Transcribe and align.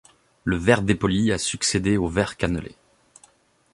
Le 0.45 0.57
verre 0.57 0.81
dépoli 0.81 1.31
a 1.31 1.37
succédé 1.37 1.95
au 1.95 2.07
verre 2.07 2.35
cannelé. 2.35 2.75